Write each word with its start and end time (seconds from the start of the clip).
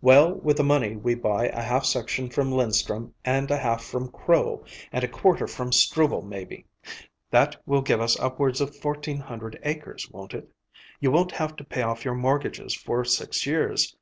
Well, 0.00 0.36
with 0.36 0.56
the 0.56 0.62
money 0.64 0.96
we 0.96 1.14
buy 1.14 1.48
a 1.48 1.60
half 1.60 1.84
section 1.84 2.30
from 2.30 2.50
Linstrum 2.50 3.12
and 3.26 3.50
a 3.50 3.58
half 3.58 3.84
from 3.84 4.08
Crow, 4.10 4.64
and 4.90 5.04
a 5.04 5.06
quarter 5.06 5.46
from 5.46 5.70
Struble, 5.70 6.22
maybe. 6.22 6.64
That 7.30 7.56
will 7.66 7.82
give 7.82 8.00
us 8.00 8.18
upwards 8.18 8.62
of 8.62 8.74
fourteen 8.74 9.18
hundred 9.18 9.60
acres, 9.62 10.08
won't 10.10 10.32
it? 10.32 10.48
You 10.98 11.10
won't 11.10 11.32
have 11.32 11.56
to 11.56 11.64
pay 11.64 11.82
off 11.82 12.06
your 12.06 12.14
mortgages 12.14 12.74
for 12.74 13.04
six 13.04 13.44
years. 13.44 13.94